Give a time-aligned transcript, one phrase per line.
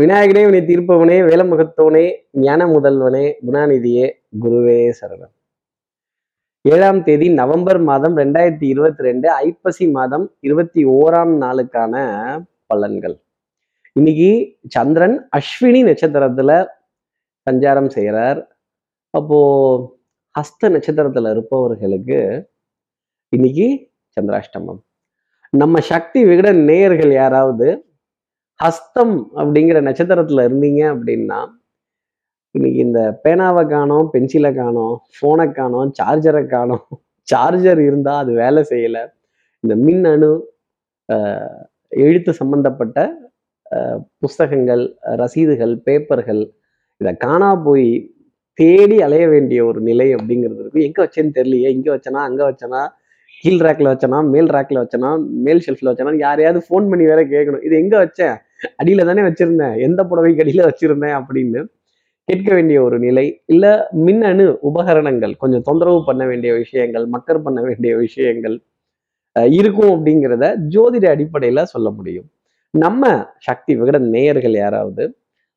[0.00, 4.06] விநாயகனே வினை தீர்ப்பவனே வேலமுகத்தவனே ஞான முதல்வனே குணாநிதியே
[4.40, 5.32] குருவே சரணம்.
[6.60, 11.94] ஏழாம் தேதி நவம்பர் மாதம் ரெண்டாயிரத்தி இருபத்தி ரெண்டு ஐப்பசி மாதம் இருபத்தி ஓராம் நாளுக்கான
[12.74, 13.16] பலன்கள்.
[13.92, 16.66] இன்னைக்கு சந்திரன் அஸ்வினி நட்சத்திரத்துல
[17.50, 18.40] சஞ்சாரம் செய்கிறார்
[19.10, 19.38] அப்போ
[20.34, 22.50] ஹஸ்த நட்சத்திரத்துல இருப்பவர்களுக்கு
[23.28, 23.90] இன்னைக்கு
[24.20, 24.80] சந்திராஷ்டமம்.
[25.50, 27.68] நம்ம சக்தி விகட நேயர்கள் யாராவது
[28.62, 31.38] ஹஸ்தம் அப்படிங்கிற நட்சத்திரத்துல இருந்தீங்க அப்படின்னா
[32.54, 36.86] இன்னைக்கு இந்த பேனாவை காணோம் பென்சிலை காணோம் ஃபோனை காணோம் சார்ஜரை காணோம்.
[37.28, 39.02] சார்ஜர் இருந்தா அது வேலை செய்யலை.
[39.64, 40.30] இந்த மின் அணு
[42.06, 42.98] எழுத்து சம்பந்தப்பட்ட
[44.22, 44.82] புஸ்தகங்கள்
[45.22, 46.42] ரசீதுகள் பேப்பர்கள்
[47.00, 47.88] இதை காணா போய்
[48.58, 50.86] தேடி அலைய வேண்டிய ஒரு நிலை அப்படிங்கிறது இருக்கு.
[50.88, 51.68] எங்கே வச்சேன்னு தெரியலையே.
[51.76, 52.82] இங்கே வச்சனா அங்கே வச்சனா
[53.42, 55.10] கீழ் ரேக்கில் வச்சனா மேல் ரேக்கில் வச்சனா
[55.46, 57.64] மேல் ஷெல்ஃபில் வச்சனா யாரையாவது ஃபோன் பண்ணி வேற கேட்கணும்.
[57.68, 58.36] இது எங்கே வச்சேன்?
[58.80, 59.76] அடியில தானே வச்சிருந்தேன்.
[59.80, 61.60] எந்த புடவைக்கு அடியில வச்சிருந்தேன் அப்படின்னு
[62.28, 63.26] கேட்க வேண்டிய ஒரு நிலை.
[63.46, 63.66] இல்ல
[64.06, 68.56] மின்னணு உபகரணங்கள் கொஞ்சம் தொந்தரவு பண்ண வேண்டிய விஷயங்கள் மக்கர் பண்ண வேண்டிய விஷயங்கள்
[69.52, 72.28] இருக்கும் அப்படிங்கிறத ஜோதிட அடிப்படையில சொல்ல முடியும்.
[72.74, 73.04] நம்ம
[73.38, 75.04] சக்தி விகட நேயர்கள் யாராவது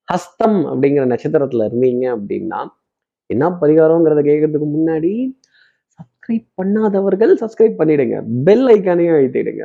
[0.07, 2.61] ஹஸ்தம் அப்படிங்கிற நட்சத்திரத்துல இருந்தீங்க அப்படின்னா
[3.29, 5.13] என்ன பரிகாரங்கிறத கேட்கறதுக்கு முன்னாடி
[6.25, 8.15] சப்ஸ்கிரைப் பண்ணாதவர்கள் சப்ஸ்கிரைப் பண்ணிடுங்க.
[8.45, 9.63] பெல் ஐக்கானையும் அழுத்திடுங்க.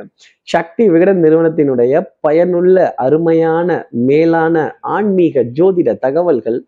[0.51, 3.69] சக்தி விகடன் நிறுவனத்தினுடைய பயனுள்ள அருமையான
[4.09, 4.55] மேலான
[4.95, 6.59] ஆன்மீக ஜோதிட தகவல்கள்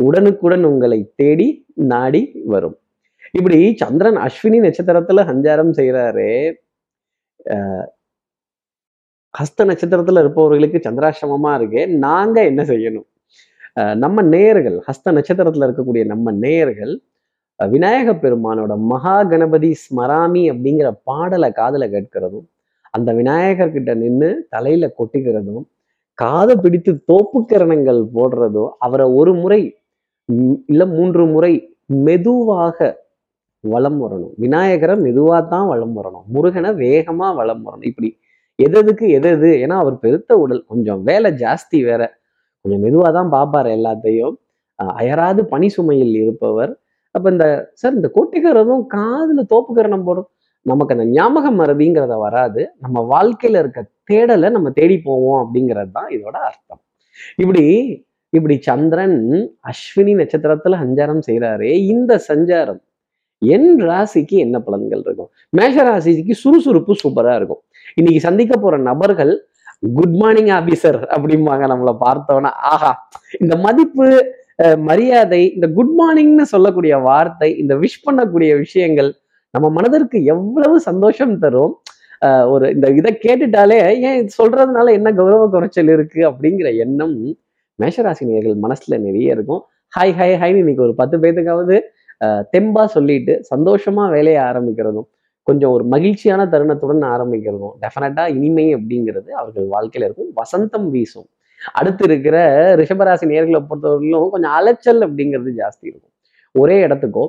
[0.00, 1.48] உடனுக்குடன் உங்களை தேடி
[1.92, 2.76] நாடி வரும்.
[3.38, 6.28] இப்படி சந்திரன் அஸ்வினி நட்சத்திரத்துல சஞ்சாரம் செய்கிறாரு
[9.34, 11.82] ஹஸ்த நட்சத்திரத்துல இருப்பவர்களுக்கு சந்திராசிரமமா இருக்கு.
[12.06, 13.08] நாங்க என்ன செய்யணும்?
[14.04, 16.94] நம்ம நேயர்கள் ஹஸ்த நட்சத்திரத்துல இருக்கக்கூடிய நம்ம நேயர்கள்
[17.58, 22.46] விநாயக பெருமானோட மகா கணபதி ஸ்மராமி அப்படிங்கிற பாடலை காதுல கேட்கிறதும்
[22.90, 25.64] அந்த விநாயகர் கிட்ட நின்று தலையில கொட்டிக்கிறதும்
[26.14, 29.76] காதை பிடித்து தோப்புக்கரணங்கள் போடுறதும் அவரை ஒரு முறை
[30.66, 33.02] இல்லை மூன்று முறை மெதுவாக
[33.60, 34.32] வலம் வரணும்.
[34.36, 36.24] விநாயகரை மெதுவா தான் வலம் வரணும்.
[36.26, 37.86] முருகனை வேகமா வலம் வரணும்.
[37.86, 38.18] இப்படி
[38.56, 40.64] எது எதுக்கு எது எது ஏன்னா அவர் பெருத்த உடல்.
[40.68, 42.18] கொஞ்சம் வேலை ஜாஸ்தி வேற.
[42.60, 44.34] கொஞ்சம் மெதுவாக தான் பார்ப்பாரு எல்லாத்தையும்.
[44.82, 46.80] அஹ் அயராது பனி சுமையில் இருப்பவர்.
[47.14, 47.46] அப்ப இந்த
[47.80, 50.28] சார் இந்த கொட்டிக்கிறதும் காதுல தோப்புக்கரணம் போடும்.
[50.66, 52.62] நமக்கு அந்த ஞாபக மறதிங்கிறத வராது.
[52.84, 53.80] நம்ம வாழ்க்கையில இருக்க
[54.10, 56.80] தேடலை நம்ம தேடி போவோம் அப்படிங்கிறது தான் இதோட அர்த்தம்.
[57.42, 57.64] இப்படி
[58.32, 59.18] இப்படி சந்திரன்
[59.70, 62.80] அஸ்வினி நட்சத்திரத்துல சஞ்சாரம் செய்யறாரு இந்த சஞ்சாரம்
[63.42, 65.30] என் ராசிக்கு என்ன பலன்கள் இருக்கும்?
[65.58, 67.62] மேஷ ராசிக்கு சுறுசுறுப்பு சூப்பரா இருக்கும்.
[67.98, 69.32] இன்னைக்கு சந்திக்க போற நபர்கள்
[69.98, 72.92] குட் மார்னிங் ஆபீசர் அப்படிம்பாங்க நம்மளை பார்த்தோன்னா ஆஹா
[73.40, 74.06] இந்த மதிப்பு
[74.88, 79.10] மரியாதை இந்த குட் மார்னிங்னு சொல்லக்கூடிய வார்த்தை இந்த விஷ் பண்ணக்கூடிய விஷயங்கள்
[79.54, 81.74] நம்ம மனதிற்கு எவ்வளவு சந்தோஷம் தரும்?
[82.52, 83.78] ஒரு இந்த இதை கேட்டுட்டாலே
[84.08, 86.20] ஏன் இது சொல்றதுனால என்ன கௌரவ குறைச்சல் இருக்கு?
[86.30, 87.16] அப்படிங்கிற எண்ணம்
[87.78, 89.62] மேஷராசினியர்கள் மனசுல நிறைய இருக்கும்.
[89.92, 91.76] ஹாய் ஹாய் ஹாய்னு இன்னைக்கு ஒரு பத்து பேத்துக்காவது
[92.54, 95.08] தெம்பா சொல்லிட்டு சந்தோஷமா வேலையை ஆரம்பிக்கிறதும்
[95.46, 100.30] கொஞ்சம் ஒரு மகிழ்ச்சியான தருணத்துடன் ஆரம்பிக்கிறதும் டெஃபினட்டா இனிமை அப்படிங்கிறது அவர்கள் வாழ்க்கையில இருக்கும்.
[100.40, 101.28] வசந்தம் வீசும்.
[101.78, 102.36] அடுத்து இருக்கிற
[102.80, 106.12] ரிஷபராசி நேர்களை பொறுத்தவரையிலும் கொஞ்சம் அலைச்சல் அப்படிங்கிறது ஜாஸ்தி இருக்கும்.
[106.54, 107.24] ஒரே இடத்துக்கோ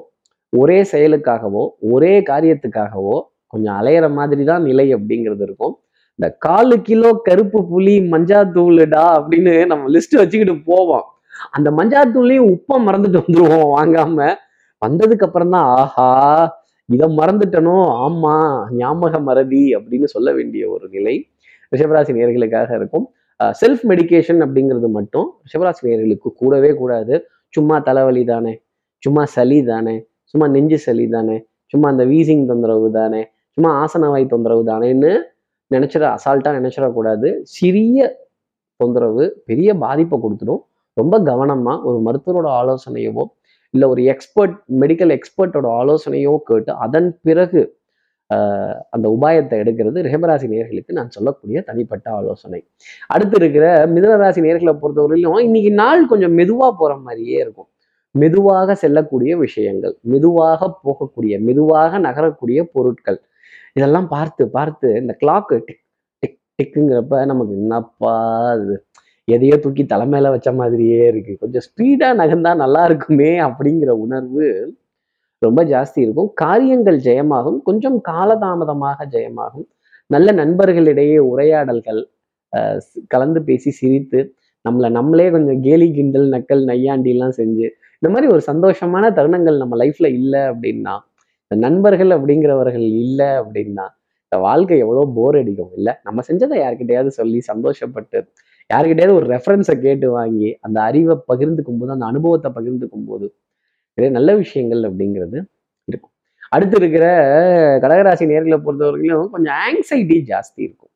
[0.53, 1.63] ஒரே செயலுக்காகவோ
[1.93, 3.15] ஒரே காரியத்துக்காகவோ
[3.53, 5.73] கொஞ்சம் அலையிற மாதிரி தான் நிலை அப்படிங்கிறது இருக்கும்.
[6.19, 11.05] இந்த காலு கிலோ கருப்பு புளி மஞ்சாத்தூளுடா அப்படின்னு நம்ம லிஸ்ட் வச்சுக்கிட்டு போவோம்.
[11.55, 14.19] அந்த மஞ்சாத்தூளையும் உப்பை மறந்துட்டு வந்துருவோம் வாங்காம.
[14.81, 16.07] வந்ததுக்கு அப்புறம் தான் ஆஹா
[16.89, 17.75] இதை மறந்துட்டனோ
[18.05, 18.33] ஆமா
[18.79, 21.15] ஞாபக மறதி அப்படின்னு சொல்ல வேண்டிய ஒரு நிலை
[21.71, 23.05] ரிஷபராசி நேர்களுக்காக இருக்கும்.
[23.39, 27.15] செல்ஃப் மெடிகேஷன் அப்படிங்கிறது மட்டும் ரிஷபராசி நேர்களுக்கு கூடவே கூடாது.
[27.53, 28.53] சும்மா தலைவலி தானே
[29.03, 29.95] சும்மா சளி தானே
[30.31, 31.37] சும்மா நெஞ்சு சளி தானே
[31.73, 33.21] சும்மா அந்த வீசிங் தொந்தரவு தானே
[33.57, 35.11] சும்மா ஆசனவாய் தொந்தரவு தானேன்னு
[35.71, 38.07] நினச்சிட அசால்ட்டாக நினச்சிடக்கூடாது சிறிய
[38.79, 40.61] தொந்தரவு பெரிய பாதிப்பை கொடுத்துடும்.
[40.97, 43.23] ரொம்ப கவனமாக ஒரு மருத்துவரோட ஆலோசனையவோ
[43.73, 47.61] இல்லை ஒரு எக்ஸ்பர்ட் மெடிக்கல் எக்ஸ்பர்ட்டோட ஆலோசனையோ கேட்டு அதன் பிறகு
[48.95, 52.61] அந்த உபாயத்தை எடுக்கிறது ரிஷபராசி நேர்களுக்கு நான் சொல்லக்கூடிய தனிப்பட்ட ஆலோசனை.
[53.13, 53.65] அடுத்து இருக்கிற
[53.95, 57.69] மிதுனராசி நேர்களை பொறுத்தவரையிலும் இன்னைக்கு நாள் கொஞ்சம் மெதுவாக போகிற மாதிரியே இருக்கும்.
[58.15, 63.19] மெதுவாக செல்லக்கூடிய விஷயங்கள் மெதுவாக போகக்கூடிய மெதுவாக நகரக்கூடிய பொருட்கள்
[63.77, 65.83] இதெல்லாம் பார்த்து பார்த்து இந்த கிளாக்கு டிக்
[66.23, 68.13] டிக் டிக்குங்கிறப்ப நமக்கு என்னப்பா
[68.53, 68.75] அது
[69.27, 71.33] எதையோ தூக்கி தலைமையில வச்ச மாதிரியே இருக்கு.
[71.43, 74.47] கொஞ்சம் ஸ்பீடாக நகர்ந்தா நல்லா இருக்குமே அப்படிங்கிற உணர்வு
[75.47, 76.29] ரொம்ப ஜாஸ்தி இருக்கும்.
[76.43, 77.59] காரியங்கள் ஜெயமாகும்.
[77.67, 79.67] கொஞ்சம் காலதாமதமாக ஜெயமாகும்.
[80.09, 82.01] நல்ல நண்பர்களிடையே உரையாடல்கள்
[83.13, 84.19] கலந்து பேசி சிரித்து
[84.65, 87.65] நம்மளை நம்மளே கொஞ்சம் கேலி கிண்டல் நக்கல் நையாண்டிலாம் செஞ்சு
[87.97, 90.95] இந்த மாதிரி ஒரு சந்தோஷமான தருணங்கள் நம்ம லைஃப்ல இல்லை அப்படின்னா
[91.45, 93.85] இந்த நண்பர்கள் அப்படிங்கிறவர்கள் இல்லை அப்படின்னா
[94.25, 95.71] இந்த வாழ்க்கை எவ்வளோ போர் அடிக்கும்.
[95.77, 98.19] இல்லை நம்ம செஞ்சதை யார்கிட்டயாவது சொல்லி சந்தோஷப்பட்டு
[98.69, 103.27] யாருக்கிட்டேயாவது ஒரு ரெஃபரன்ஸை கேட்டு வாங்கி அந்த அறிவை பகிர்ந்துக்கும் போது அந்த அனுபவத்தை பகிர்ந்துக்கும் போது
[103.97, 105.37] நிறைய நல்ல விஷயங்கள் அப்படிங்கிறது
[105.87, 106.13] இருக்கும்.
[106.55, 107.05] அடுத்து இருக்கிற
[107.83, 110.91] கடகராசி நேர்களை பொறுத்தவரையிலும் கொஞ்சம் ஆங்ஸைட்டி ஜாஸ்தி இருக்கும்.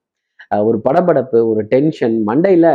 [0.67, 2.71] ஒரு படபடப்பு ஒரு டென்ஷன் மண்டையில்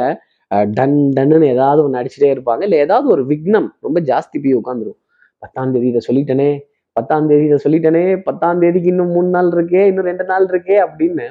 [0.79, 2.63] டன் டன்னு ஏதாவது ஒன்று அடிச்சுட்டே இருப்பாங்க.
[2.63, 4.99] இல்லை ஏதாவது ஒரு விக்னம் ரொம்ப ஜாஸ்தி போய் உட்காந்துரும்
[5.43, 6.51] பத்தாம் தேதி இதை சொல்லிட்டனே
[6.97, 11.27] பத்தாம் தேதி இதை சொல்லிட்டனே பத்தாம் தேதிக்கு இன்னும் மூணு நாள் இருக்கே இன்னும் ரெண்டு நாள் இருக்கே அப்படின்னு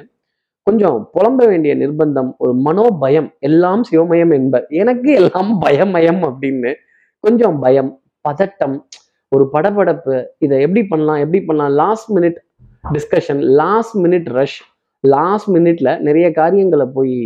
[0.66, 6.70] கொஞ்சம் புலம்ப வேண்டிய நிர்பந்தம் ஒரு மனோபயம் எல்லாம் சிவமயம் என்பர் எனக்கு எல்லாம் பயமயம் அப்படின்னு
[7.24, 7.90] கொஞ்சம் பயம்
[8.28, 8.76] பதட்டம்
[9.28, 12.38] ஒரு படபடப்பு இதை எப்படி பண்ணலாம் எப்படி பண்ணலாம் last minute
[12.92, 14.60] discussion last minute rush
[15.00, 17.16] last மினிட்ல நிறைய காரியங்களை போய்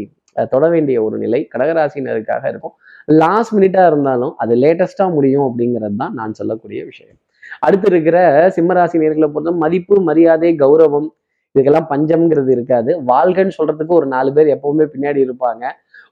[0.52, 2.74] தொட வேண்டிய ஒரு நிலை கடகராசினருக்காக இருக்கும்.
[3.04, 7.18] லாஸ்ட் மினிட்டா இருந்தாலும் அது லேட்டஸ்டா முடியும் அப்படிங்கிறது தான் நான் சொல்லக்கூடிய விஷயம்.
[7.60, 8.18] அடுத்து இருக்கிற
[8.56, 11.08] சிம்மராசி நேர்களை பொறுத்த மதிப்பு மரியாதை கௌரவம்
[11.54, 12.90] இதுக்கெல்லாம் பஞ்சம்ங்கிறது இருக்காது.
[13.10, 15.64] வாழ்கன்னு சொல்றதுக்கு ஒரு நாலு பேர் எப்பவுமே பின்னாடி இருப்பாங்க.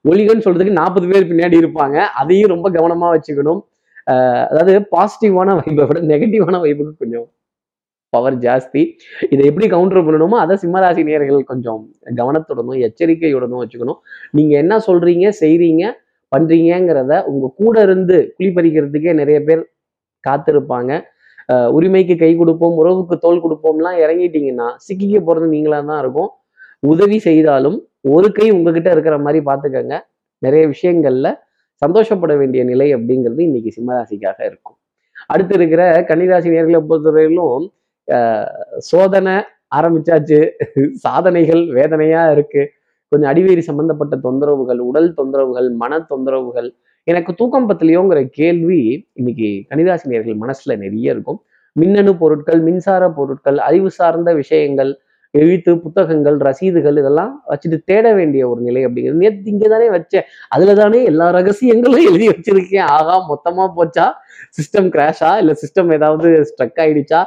[0.09, 1.99] ஒலிகன்னு சொல்றதுக்கு நாற்பது பேர் பின்னாடி இருப்பாங்க.
[2.21, 3.61] அதையும் ரொம்ப கவனமா வச்சுக்கணும்.
[4.51, 7.27] அதாவது பாசிட்டிவான வைப்பை விட நெகட்டிவான வைப்புக்கு கொஞ்சம்
[8.13, 8.83] பவர் ஜாஸ்தி.
[9.33, 11.81] இதை எப்படி கவுண்டர் பண்ணணுமோ அதை சிம்மராசி நேர்கள் கொஞ்சம்
[12.21, 13.99] கவனத்துடனும் எச்சரிக்கையுடனும் வச்சுக்கணும்.
[14.37, 15.85] நீங்கள் என்ன சொல்கிறீங்க செய்கிறீங்க
[16.33, 19.63] பண்ணுறீங்கிறத உங்க கூட இருந்து குளிப்பறிக்கிறதுக்கே நிறைய பேர்
[20.25, 20.93] காத்திருப்பாங்க.
[21.77, 26.31] உரிமைக்கு கை கொடுப்போம் உறவுக்கு தோல் கொடுப்போம்லாம் இறங்கிட்டீங்கன்னா சிக்கிக்க போகிறது நீங்களாக தான் இருக்கும்.
[26.93, 27.77] உதவி செய்தாலும்
[28.15, 29.95] ஒரு கை உங்ககிட்ட இருக்கிற மாதிரி பார்த்துக்கங்க.
[30.43, 31.29] நிறைய விஷயங்கள்ல
[31.83, 34.77] சந்தோஷப்பட வேண்டிய நிலை அப்படிங்கிறது இன்னைக்கு சிம்மராசிக்காக இருக்கும்.
[35.27, 37.67] அடுத்து இருக்கிற கன்னிராசி நேர்களை பொறுத்தவரையிலும்
[38.91, 39.35] சோதனை
[39.77, 40.39] ஆரம்பிச்சாச்சு.
[41.05, 42.63] சாதனைகள் வேதனையா இருக்கு.
[43.13, 46.69] கொஞ்சம் அடிவேறி சம்பந்தப்பட்ட தொந்தரவுகள் உடல் தொந்தரவுகள் மன தொந்தரவுகள்.
[47.07, 48.81] எனக்கு தூக்கம் பத்திலையோங்கிற கேள்வி
[49.13, 51.39] இன்னைக்கு கன்னிராசி நேர்கள் மனசுல நிறைய இருக்கும்.
[51.77, 54.93] மின்னணு பொருட்கள் மின்சார பொருட்கள் அறிவு சார்ந்த விஷயங்கள்
[55.41, 60.27] எழுத்து புத்தகங்கள் ரசீதுகள் இதெல்லாம் வச்சுட்டு தேட வேண்டிய ஒரு நிலை அப்படிங்கிறது நேற்று இங்கே தானே வச்சேன்.
[60.55, 62.87] அதுல தானே எல்லா ரகசியங்களும் எழுதி வச்சிருக்கேன்.
[62.97, 64.07] ஆகா மொத்தமா போச்சா?
[64.59, 67.21] சிஸ்டம் கிராஷா இல்லை சிஸ்டம் ஏதாவது ஸ்ட்ரக் ஆயிடுச்சா?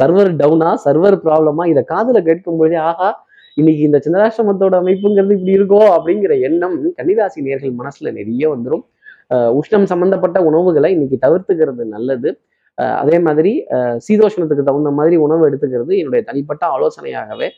[0.00, 3.10] சர்வர் டவுனா சர்வர் ப்ராப்ளமா இதை காதுல கேட்கும்போதே ஆகா
[3.56, 5.82] இன்னைக்கு இந்த சந்திராசிரமத்தோட அமைப்புங்கிறது இப்படி இருக்கோ?
[5.96, 8.84] அப்படிங்கிற எண்ணம் கன்னிராசி நேர்கள் மனசுல நிறைய வந்துடும்
[9.58, 12.30] உஷ்ணம் சம்பந்தப்பட்ட உணவுகளை இன்னைக்கு தவிர்த்துக்கிறது நல்லது.
[12.74, 17.48] அதே மாதிரி அஹ் சீதோஷ்ணத்துக்கு தகுந்த மாதிரி உணவு எடுத்துக்கிறது என்னுடைய தனிப்பட்ட ஆலோசனையாகவே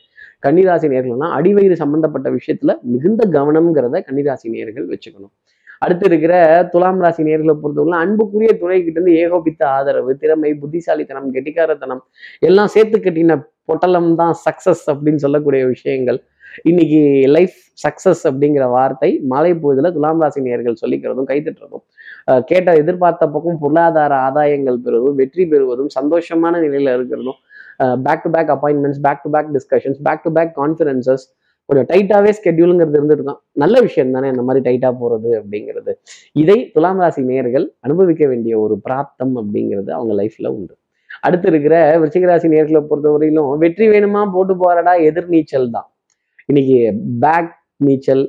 [0.45, 5.33] கன்னிராசி நேர்கள்னா அடிவயிறு சம்பந்தப்பட்ட விஷயத்துல மிகுந்த கவனம்ங்கிறத கன்னிராசி நேர்கள் வச்சுக்கணும்.
[5.79, 12.01] அடுத்து இருக்கிற துலாம் ராசி நேர்களை பொறுத்தவரை அன்புக்குரிய துணை கிட்ட இருந்து ஏகோபித்த ஆதரவு திறமை புத்திசாலித்தனம் கெட்டிக்காரத்தனம்
[12.39, 16.23] எல்லாம் சேர்த்து கட்டின பொட்டலம் தான் சக்சஸ் அப்படின்னு சொல்லக்கூடிய விஷயங்கள்.
[16.69, 16.99] இன்னைக்கு
[17.35, 21.83] லைஃப் சக்சஸ் அப்படிங்கிற வார்த்தை மாலை பொழுதுல துலாம் ராசி நேர்கள் சொல்லிக்கிறதும் கைத்தட்டுறதும்
[22.51, 27.39] கேட்ட எதிர்பார்த்த பக்கம் பொருளாதார ஆதாயங்கள் பெறுவதும் வெற்றி பெறுவதும் சந்தோஷமான நிலையில இருக்கிறதும்
[28.05, 31.25] back to back appointments back to back discussions back to back conferences
[31.69, 33.39] கொஞ்சம் டைட்டாவே ஸ்கெட்யூலுங்கிறது இருந்துட்டு தான்.
[33.63, 35.93] நல்ல விஷயம் தானே இந்த மாதிரி டைட்டா போறது அப்படிங்கிறது.
[36.35, 40.73] இதை துலாம் ராசி நேயர்கள் அனுபவிக்க வேண்டிய ஒரு பிராப்தம் அப்படிங்கிறது அவங்க லைஃப்ல உண்டு.
[41.25, 44.21] அடுத்து இருக்கிற விருச்சிகராசி நேர்களை பொறுத்தவரையிலும் வெற்றி வேணுமா?
[44.35, 45.87] போட்டு போறடா எதிர் நீச்சல் தான்.
[46.49, 46.75] இன்னைக்கு
[47.23, 47.49] பேக்
[47.85, 48.21] நீச்சல்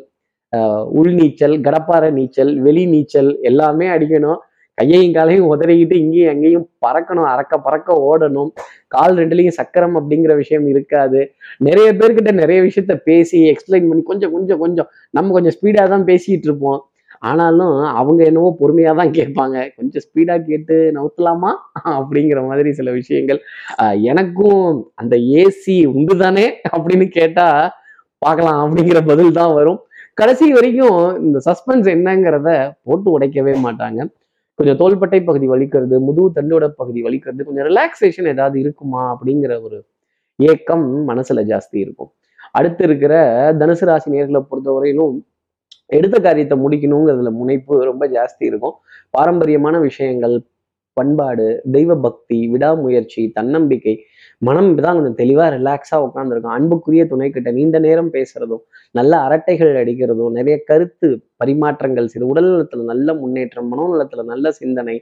[0.99, 4.41] உள் நீச்சல் கடப்பாறை நீச்சல் வெளி நீச்சல் எல்லாமே அடிக்கணும்.
[4.79, 8.51] கையையும் காலையும் உதறிக்கிட்டு இங்கேயும் அங்கேயும் பறக்கணும் அறக்க பறக்க ஓடணும்.
[8.95, 11.21] கால் ரெண்டுலேயும் சக்கரம் அப்படிங்கிற விஷயம் இருக்காது.
[11.69, 16.49] நிறைய பேர்கிட்ட நிறைய விஷயத்த பேசி எக்ஸ்பிளைன் பண்ணி கொஞ்சம் கொஞ்சம் கொஞ்சம் நம்ம கொஞ்சம் ஸ்பீடாக தான் பேசிட்டு
[16.51, 16.81] இருப்போம்.
[17.31, 19.57] ஆனாலும் அவங்க என்னவோ பொறுமையாக தான் கேட்பாங்க.
[19.79, 21.53] கொஞ்சம் ஸ்பீடாக கேட்டு நவுத்தலாமா?
[21.99, 23.41] அப்படிங்கிற மாதிரி சில விஷயங்கள்.
[24.13, 24.63] எனக்கும்
[25.03, 27.63] அந்த ஏசி உண்டு தானே அப்படின்னு கேட்டால்
[28.23, 29.79] பார்க்கலாம் அப்படிங்கிற பதில் தான் வரும்.
[30.21, 32.49] கடைசி வரைக்கும் இந்த சஸ்பென்ஸ் என்னங்கிறத
[32.87, 34.01] போட்டு உடைக்கவே மாட்டாங்க.
[34.59, 39.79] கொஞ்சம் தோள்பட்டை பகுதி வலிக்கிறது முதுகு தண்டோட பகுதி வலிக்கிறது கொஞ்சம் ரிலாக்ஸேஷன் ஏதாவது இருக்குமா அப்படிங்கிற ஒரு
[40.39, 42.11] ஏக்கம் மனசுல ஜாஸ்தி இருக்கும்.
[42.59, 43.15] அடுத்து இருக்கிற
[43.61, 45.15] தனுசு ராசி நேர்களை பொறுத்தவரையிலும்
[45.99, 48.75] எடுத்த காரியத்தை முடிக்கணுங்கிறதுல முனைப்பு ரொம்ப ஜாஸ்தி இருக்கும்.
[49.17, 50.35] பாரம்பரியமான விஷயங்கள்
[50.99, 53.95] பண்பாடு தெய்வ பக்தி விடாமுயற்சி தன்னம்பிக்கை
[54.43, 58.63] மனம் தான் கொஞ்சம் தெளிவா ரிலாக்ஸா உட்காந்துருக்கும் அன்புக்குரிய துணைக்கிட்ட நீண்ட நேரம் பேசுறதும்
[58.95, 61.09] நல்ல அரட்டைகள் அடிக்கிறதும் நிறைய கருத்து
[61.43, 64.97] பரிமாற்றங்கள் செய்து உடல் நலத்துல நல்ல முன்னேற்றம் மனோநலத்தில் நல்ல சிந்தனை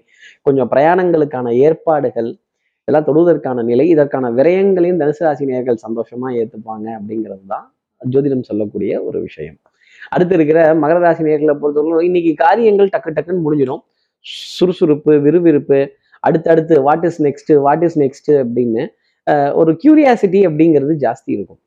[0.49, 2.31] கொஞ்சம் பிரயாணங்களுக்கான ஏற்பாடுகள்
[2.89, 7.65] இதெல்லாம் தொடுவதற்கான நிலை இதற்கான விரயங்களையும் தனுசு ராசி நேர்கள் சந்தோஷமா ஏத்துப்பாங்க அப்படிங்கிறது தான்
[8.01, 9.57] ஜோதிடம் சொல்லக்கூடிய ஒரு விஷயம்.
[10.15, 13.83] அடுத்து இருக்கிற மகர ராசி நேர்களை பொறுத்தவரை இன்னைக்கு காரியங்கள் டக்கு டக்குன்னு முடிஞ்சிடும்.
[14.57, 15.81] சுறுசுறுப்பு விறுவிறுப்பு
[16.23, 18.85] அடுத்தடுத்து what is next what is next அப்படின்னு
[19.61, 21.61] ஒரு கியூரியாசிட்டி அப்படிங்கிறது ஜாஸ்தி இருக்கும்.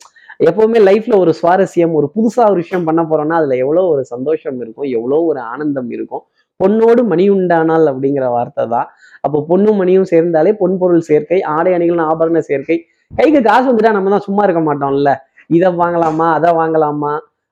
[0.49, 4.87] எப்பவுமே லைஃப்ல ஒரு சுவாரஸ்யம் ஒரு புதுசா ஒரு விஷயம் பண்ண போறோம்னா அதுல எவ்வளோ ஒரு சந்தோஷம் இருக்கும்
[4.97, 6.23] எவ்வளோ ஒரு ஆனந்தம் இருக்கும்.
[6.59, 8.87] பொண்ணோடு மணி உண்டானால் அப்படிங்கிற வார்த்தை தான்.
[9.23, 12.77] அப்போ பொண்ணும் மணியும் சேர்ந்தாலே பொன் பொருள் சேர்க்கை ஆடை அணிகள் ஆபரண சேர்க்கை.
[13.11, 15.11] கைக்கு காசு வந்துட்டா நம்ம தான் சும்மா இருக்க மாட்டோம்ல.
[15.57, 17.11] இதை வாங்கலாமா அதை வாங்கலாமா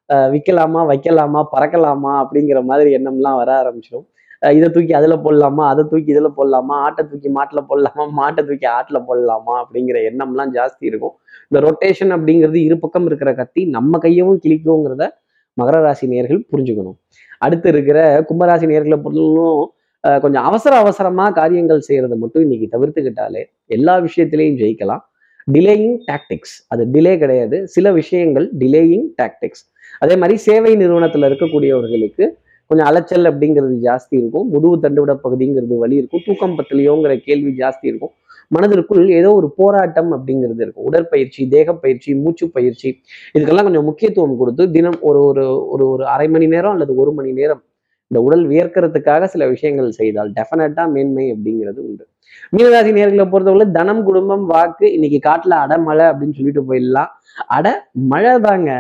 [0.10, 4.06] அஹ் விற்கலாமா வைக்கலாமா பறக்கலாமா அப்படிங்கிற மாதிரி எண்ணம்லாம் வர ஆரம்பிச்சிடும்.
[4.58, 5.64] இதை தூக்கி அதில் போடலாமா?
[5.74, 6.76] அதை தூக்கி இதில் போடலாமா?
[6.88, 8.04] ஆட்டை தூக்கி மாட்டில் போடலாமா?
[8.20, 9.56] மாட்டை தூக்கி ஆட்டில் போடலாமா?
[9.64, 11.16] அப்படிங்கிற எண்ணம்லாம் ஜாஸ்தி இருக்கும்.
[11.50, 15.06] இந்த ரொட்டேஷன் அப்படிங்கிறது இரு பக்கம் இருக்கிற கத்தி நம்ம கையவும் கிளிக்குங்கிறத
[15.58, 16.98] மகர ராசி நேர்கள் புரிஞ்சுக்கணும்.
[17.46, 19.64] அடுத்து இருக்கிற கும்பராசி நேர்களை பொருளும்
[20.24, 23.42] கொஞ்சம் அவசர அவசரமா காரியங்கள் செய்யறதை மட்டும் இன்னைக்கு தவிர்த்துக்கிட்டாலே
[23.76, 25.02] எல்லா விஷயத்திலையும் ஜெயிக்கலாம்.
[25.56, 27.58] டிலேயிங் டாக்டிக்ஸ் அது டிலே கிடையாது.
[27.76, 29.64] சில விஷயங்கள் டிலேயிங் டாக்டிக்ஸ்
[30.04, 32.26] அதே மாதிரி சேவை நிறுவனத்துல இருக்கக்கூடியவர்களுக்கு
[32.70, 34.48] கொஞ்சம் அலைச்சல் அப்படிங்கிறது ஜாஸ்தி இருக்கும்.
[34.50, 36.24] முதுகு தண்டுவிட பகுதிங்கிறது வலி இருக்கும்.
[36.26, 38.14] தூக்கம் பத்திலையோங்கிற கேள்வி ஜாஸ்தி இருக்கும்.
[38.48, 40.86] மனதிற்குள் ஏதோ ஒரு போராட்டம் அப்படிங்கிறது இருக்கும்.
[40.86, 42.90] உடற்பயிற்சி தேகப்பயிற்சி மூச்சு பயிற்சி
[43.38, 47.32] இதுக்கெல்லாம் கொஞ்சம் முக்கியத்துவம் கொடுத்து தினம் ஒரு ஒரு ஒரு ஒரு அரை மணி நேரம் அல்லது ஒரு மணி
[47.32, 47.62] நேரம்
[48.12, 52.04] இந்த உடல் வியர்க்கிறதுக்காக சில விஷயங்கள் செய்தால் டெஃபினட்டா மேன்மை அப்படிங்கிறது உண்டு.
[52.56, 57.12] மீனராசி நேர்களை பொறுத்தவரை தனம் குடும்பம் வாக்கு இன்னைக்கு காட்டுல அடமழை அப்படின்னு சொல்லிட்டு போயிடலாம்.
[57.48, 58.72] அட மழை தாங்க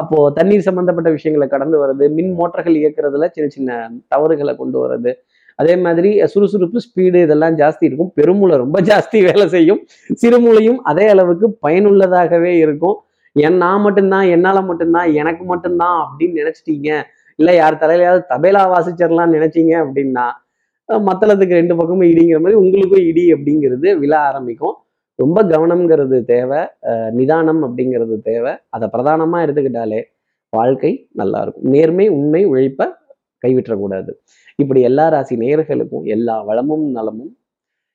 [0.00, 3.78] அப்போ தண்ணீர் சம்பந்தப்பட்ட விஷயங்களை கடந்து வர்றது மின் மோட்டர்கள் இயக்குறதுல சின்ன சின்ன
[4.12, 5.12] தவறுகளை கொண்டு வர்றது.
[5.60, 8.10] அதே மாதிரி சுறுசுறுப்பு ஸ்பீடு இதெல்லாம் ஜாஸ்தி இருக்கும்.
[8.18, 9.80] பெருமூளை ரொம்ப ஜாஸ்தி வேலை செய்யும்.
[10.22, 12.96] சிறுமூளையும் அதே அளவுக்கு பயனுள்ளதாகவே இருக்கும்.
[13.46, 16.90] என் நான் மட்டும்தான் என்னால் மட்டும்தான் எனக்கு மட்டும்தான் அப்படின்னு நினச்சிட்டீங்க.
[17.38, 20.26] இல்லை யார் தலையிலையாவது தபேலா வாசிச்சிடலாம்னு நினச்சிங்க அப்படின்னா
[21.08, 24.76] மத்தளத்துக்கு ரெண்டு பக்கமும் இடிங்கிற மாதிரி உங்களுக்கும் இடி அப்படிங்கிறது விழ ஆரம்பிக்கும்.
[25.16, 26.58] ரொம்ப கவனம்ங்கிறது தேவை.
[26.82, 28.52] அஹ் நிதானம் அப்படிங்கிறது தேவை.
[28.68, 30.02] அதை பிரதானமா எடுத்துக்கிட்டாலே
[30.48, 32.86] வாழ்க்கை நல்லா இருக்கும் நேர்மை உண்மை உழைப்ப
[33.46, 34.10] கைவிட்டக்கூடாது.
[34.56, 37.36] இப்படி எல்லா ராசி நேயர்களுக்கும் எல்லா வளமும் நலமும்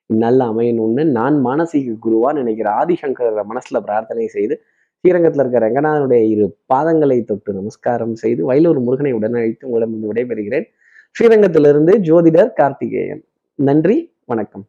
[0.05, 4.61] நல்ல அமையணும்னு நான் மானசீக குருவா நினைக்கிற ஆதிசங்கர மனசுல பிரார்த்தனை செய்து
[4.99, 10.63] ஸ்ரீரங்கத்தில் இருக்க ரங்கநாதனுடைய இரு பாதங்களை தொட்டு நமஸ்காரம் செய்து வயலூர் முருகனை உடனழைத்து உங்களிடம் விடைபெறுகிறேன்.
[11.19, 13.23] ஸ்ரீரங்கத்திலிருந்து ஜோதிடர் கார்த்திகேயன்.
[13.55, 14.65] நன்றி வணக்கம்.